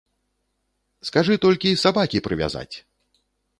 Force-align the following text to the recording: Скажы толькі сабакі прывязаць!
Скажы 1.09 1.37
толькі 1.45 1.75
сабакі 1.83 2.25
прывязаць! 2.29 2.69